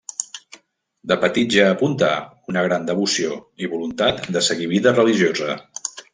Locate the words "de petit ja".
1.11-1.67